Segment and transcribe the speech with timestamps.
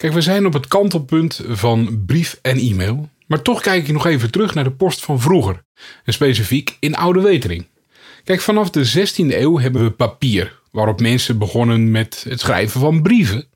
[0.00, 3.08] Kijk, we zijn op het kantelpunt van brief en e-mail.
[3.26, 5.62] Maar toch kijk ik nog even terug naar de post van vroeger.
[6.04, 7.66] En specifiek in Oude Wetering.
[8.24, 10.60] Kijk, vanaf de 16e eeuw hebben we papier.
[10.70, 13.46] Waarop mensen begonnen met het schrijven van brieven.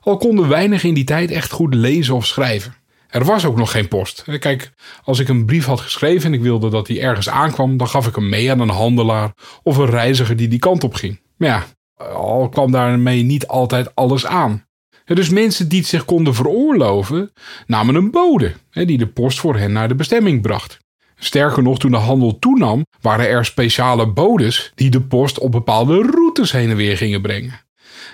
[0.00, 2.74] Al konden weinig in die tijd echt goed lezen of schrijven.
[3.08, 4.24] Er was ook nog geen post.
[4.38, 7.88] Kijk, als ik een brief had geschreven en ik wilde dat die ergens aankwam, dan
[7.88, 9.32] gaf ik hem mee aan een handelaar
[9.62, 11.20] of een reiziger die die kant op ging.
[11.36, 11.66] Maar ja,
[12.06, 14.64] al kwam daarmee niet altijd alles aan.
[15.04, 17.32] Dus mensen die het zich konden veroorloven,
[17.66, 20.78] namen een bode die de post voor hen naar de bestemming bracht.
[21.16, 26.02] Sterker nog, toen de handel toenam, waren er speciale bodes die de post op bepaalde
[26.02, 27.62] routes heen en weer gingen brengen.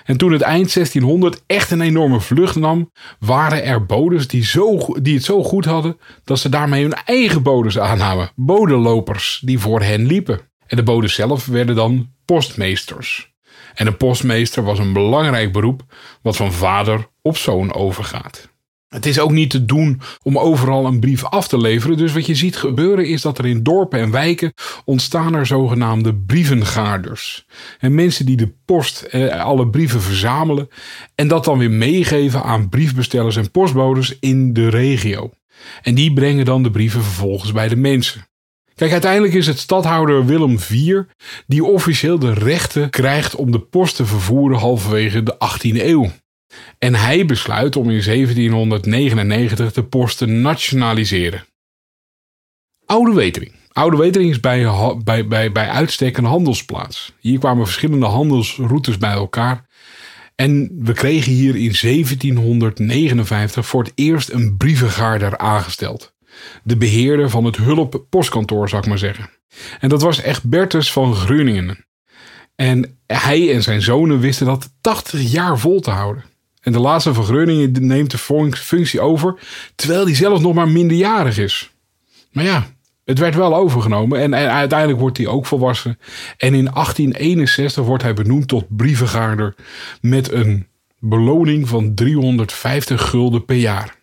[0.05, 4.77] En toen het eind 1600 echt een enorme vlucht nam, waren er bodes die, zo,
[5.01, 8.31] die het zo goed hadden dat ze daarmee hun eigen bodes aannamen.
[8.35, 10.39] Bodenlopers die voor hen liepen.
[10.67, 13.30] En de bodes zelf werden dan postmeesters.
[13.73, 15.83] En een postmeester was een belangrijk beroep
[16.21, 18.49] wat van vader op zoon overgaat.
[18.91, 21.97] Het is ook niet te doen om overal een brief af te leveren.
[21.97, 24.53] Dus wat je ziet gebeuren is dat er in dorpen en wijken
[24.85, 27.45] ontstaan er zogenaamde brievengaarders.
[27.79, 30.69] En mensen die de post, eh, alle brieven verzamelen
[31.15, 35.31] en dat dan weer meegeven aan briefbestellers en postbodes in de regio.
[35.81, 38.25] En die brengen dan de brieven vervolgens bij de mensen.
[38.75, 41.01] Kijk, uiteindelijk is het stadhouder Willem IV
[41.47, 46.11] die officieel de rechten krijgt om de post te vervoeren halverwege de 18e eeuw.
[46.77, 51.45] En hij besluit om in 1799 de post te nationaliseren.
[52.85, 53.51] Oude Wetering.
[53.71, 54.67] Oude Wetering is bij,
[55.03, 57.13] bij, bij, bij uitstek een handelsplaats.
[57.19, 59.69] Hier kwamen verschillende handelsroutes bij elkaar.
[60.35, 66.13] En we kregen hier in 1759 voor het eerst een brievengaarder aangesteld
[66.63, 69.29] de beheerder van het hulp postkantoor, zou ik maar zeggen.
[69.79, 71.85] En dat was echt Bertus van Groningen.
[72.55, 76.23] En hij en zijn zonen wisten dat 80 jaar vol te houden.
[76.61, 79.39] En de laatste van Groningen neemt de functie over,
[79.75, 81.71] terwijl hij zelf nog maar minderjarig is.
[82.31, 82.67] Maar ja,
[83.05, 85.99] het werd wel overgenomen en, uiteindelijk wordt hij ook volwassen.
[86.37, 89.55] En in 1861 wordt hij benoemd tot brievengaarder
[90.01, 90.67] met een
[90.99, 93.95] beloning van 350 gulden per jaar.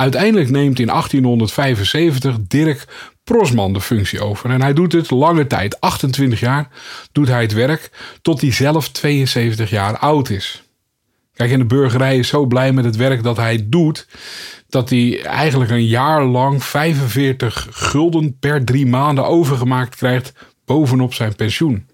[0.00, 2.84] Uiteindelijk neemt in 1875 Dirk
[3.24, 4.50] Prosman de functie over.
[4.50, 6.68] En hij doet het lange tijd, 28 jaar,
[7.12, 7.90] doet hij het werk
[8.22, 10.62] tot hij zelf 72 jaar oud is.
[11.32, 14.08] Kijk, en de burgerij is zo blij met het werk dat hij doet,
[14.68, 20.32] dat hij eigenlijk een jaar lang 45 gulden per drie maanden overgemaakt krijgt
[20.64, 21.86] bovenop zijn pensioen.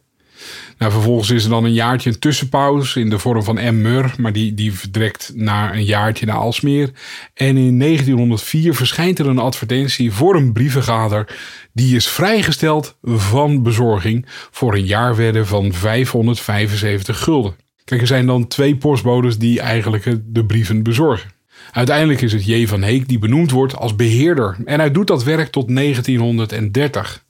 [0.79, 3.81] Nou, vervolgens is er dan een jaartje een tussenpauze in de vorm van M.
[3.83, 6.91] Mur, maar die, die vertrekt naar een jaartje naar Alsmeer.
[7.35, 11.37] En in 1904 verschijnt er een advertentie voor een brievengader.
[11.73, 17.57] Die is vrijgesteld van bezorging voor een jaarwedde van 575 gulden.
[17.85, 21.31] Kijk, er zijn dan twee postbodes die eigenlijk de brieven bezorgen.
[21.73, 22.67] Uiteindelijk is het J.
[22.67, 24.57] van Heek die benoemd wordt als beheerder.
[24.65, 27.25] En hij doet dat werk tot 1930.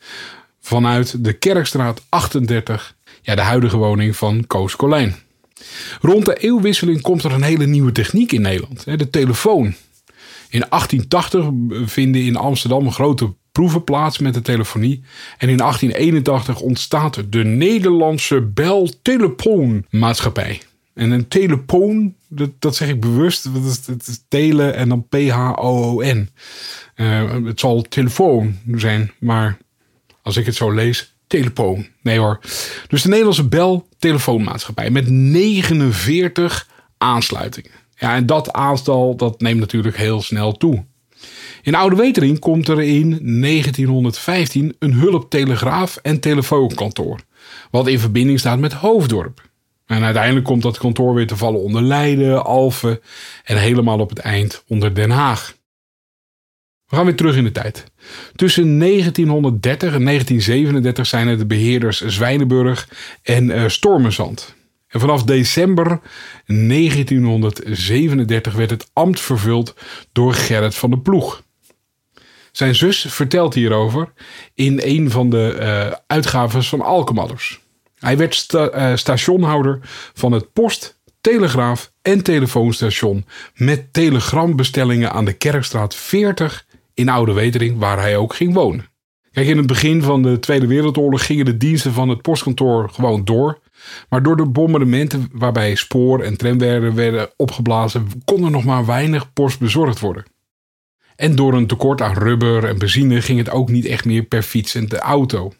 [0.61, 2.96] Vanuit de Kerkstraat 38
[3.27, 5.15] ja, de huidige woning van Koos Colijn.
[6.01, 9.75] Rond de eeuwwisseling komt er een hele nieuwe techniek in Nederland, de telefoon.
[10.49, 15.03] In 1880 vinden in Amsterdam grote proeven plaats met de telefonie.
[15.39, 18.91] En in 1881 ontstaat de Nederlandse Bel
[19.91, 20.61] Maatschappij.
[20.95, 22.15] En een telefoon,
[22.59, 26.29] dat, zeg ik bewust, dat is, dat is tele en dan P-H-O-O-N.
[26.97, 29.59] Uh, het zal telefoon zijn, maar
[30.23, 31.87] als ik het zo lees, telefoon.
[32.03, 32.41] Nee hoor.
[32.89, 36.69] Dus de Nederlandse Bel telefoonmaatschappij met 49
[36.99, 37.71] aansluitingen.
[37.95, 40.85] Ja, en dat aantal dat neemt natuurlijk heel snel toe.
[41.63, 43.09] In Oude Wetering komt er in
[43.41, 47.21] 1915 een hulptelegraaf en telefoonkantoor.
[47.71, 49.49] Wat in verbinding staat met Hoofddorp.
[49.87, 53.01] En uiteindelijk komt dat kantoor weer te vallen onder Leiden, Alphen
[53.45, 55.56] en helemaal op het eind onder Den Haag.
[56.89, 57.85] We gaan weer terug in de tijd.
[58.35, 62.89] Tussen 1930 en 1937 zijn het de beheerders Zwijnenburg
[63.23, 64.55] en uh, Stormenzand.
[64.89, 66.01] En vanaf december
[66.47, 69.75] 1937 werd het ambt vervuld
[70.13, 71.45] door Gerrit van de Ploeg.
[72.53, 74.13] Zijn zus vertelt hierover
[74.55, 77.61] in een van de uh, uitgaves van Alkemadders.
[77.99, 79.79] Hij werd uh, stationhouder
[80.15, 86.66] van het post, telegraaf en telefoonstation met telegrambestellingen aan de Kerkstraat 40
[86.97, 88.89] in Oude Wetering, waar hij ook ging wonen.
[89.33, 93.25] Kijk, in het begin van de Tweede Wereldoorlog gingen de diensten van het postkantoor gewoon
[93.25, 93.59] door.
[94.09, 99.33] Maar door de bombardementen waarbij spoor- en tramwerken werden opgeblazen, kon er nog maar weinig
[99.33, 100.25] post bezorgd worden.
[101.17, 104.43] En door een tekort aan rubber en benzine ging het ook niet echt meer per
[104.43, 105.53] fiets en de auto.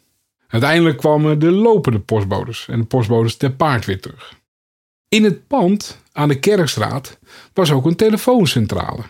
[0.47, 4.33] Uiteindelijk kwamen de lopende postbodes en de postbodes ter paard weer terug.
[5.09, 7.19] In het pand aan de Kerkstraat
[7.53, 9.03] was ook een telefooncentrale.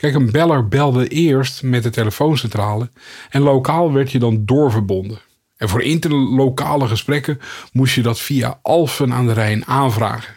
[0.00, 2.88] Kijk, een beller belde eerst met de telefooncentrale
[3.30, 5.18] en lokaal werd je dan doorverbonden.
[5.56, 7.40] En voor interlokale gesprekken
[7.72, 10.36] moest je dat via Alphen aan de Rijn aanvragen.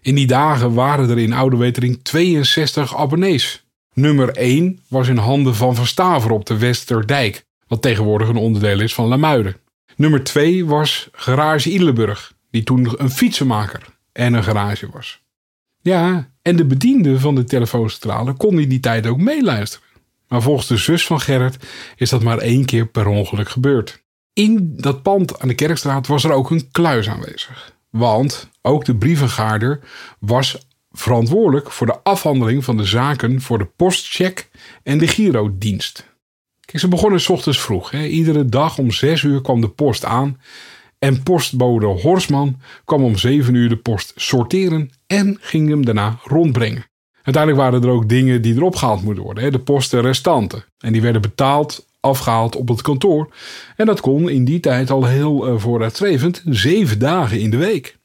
[0.00, 3.64] In die dagen waren er in Oude Wetering 62 abonnees.
[3.94, 8.80] Nummer 1 was in handen van Van Staver op de Westerdijk, wat tegenwoordig een onderdeel
[8.80, 9.56] is van Lamuiden.
[9.96, 13.82] Nummer 2 was Garage Ileburg, die toen een fietsenmaker
[14.12, 15.21] en een garage was.
[15.82, 19.86] Ja, en de bediende van de telefooncentrale kon in die tijd ook meeluisteren.
[20.28, 21.56] Maar volgens de zus van Gerrit
[21.96, 24.02] is dat maar één keer per ongeluk gebeurd.
[24.32, 27.74] In dat pand aan de Kerkstraat was er ook een kluis aanwezig.
[27.90, 29.80] Want ook de brievengaarder
[30.18, 34.48] was verantwoordelijk voor de afhandeling van de zaken voor de postcheck
[34.82, 36.10] en de girodienst.
[36.60, 37.90] Kijk, ze begonnen s ochtends vroeg.
[37.90, 38.04] Hè.
[38.04, 40.40] Iedere dag om zes uur kwam de post aan.
[41.02, 46.84] En postbode Horsman kwam om zeven uur de post sorteren en ging hem daarna rondbrengen.
[47.22, 49.52] Uiteindelijk waren er ook dingen die erop gehaald moeten worden.
[49.52, 50.64] De posten restanten.
[50.78, 53.34] En die werden betaald, afgehaald op het kantoor.
[53.76, 57.98] En dat kon in die tijd al heel uh, vooruitstrevend zeven dagen in de week.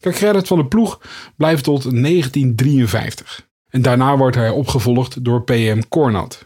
[0.00, 1.00] Kijk, Gerrit van de Ploeg
[1.36, 3.48] blijft tot 1953.
[3.68, 6.45] En daarna wordt hij opgevolgd door PM Cornat.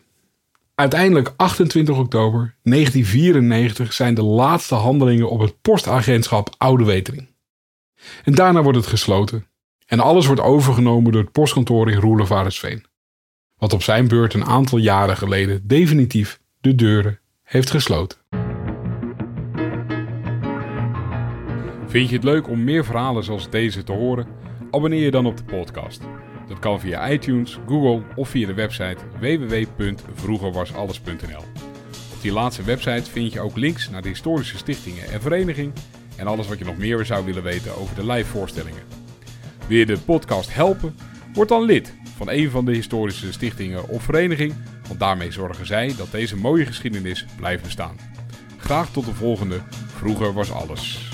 [0.80, 7.28] Uiteindelijk 28 oktober 1994 zijn de laatste handelingen op het postagentschap Oude Wetering.
[8.24, 9.46] En daarna wordt het gesloten
[9.86, 12.84] en alles wordt overgenomen door het postkantoor in Roelevarensveen.
[13.56, 18.18] Wat op zijn beurt een aantal jaren geleden definitief de deuren heeft gesloten.
[21.86, 24.26] Vind je het leuk om meer verhalen zoals deze te horen?
[24.70, 26.02] Abonneer je dan op de podcast.
[26.50, 31.44] Dat kan via iTunes, Google of via de website www.vroegerwasalles.nl.
[32.14, 35.72] Op die laatste website vind je ook links naar de historische stichtingen en vereniging
[36.16, 38.82] en alles wat je nog meer zou willen weten over de live voorstellingen.
[39.66, 40.96] Wil je de podcast helpen?
[41.32, 44.54] Word dan lid van een van de historische stichtingen of vereniging,
[44.88, 47.96] want daarmee zorgen zij dat deze mooie geschiedenis blijft bestaan.
[48.56, 49.60] Graag tot de volgende.
[49.86, 51.09] Vroeger was alles.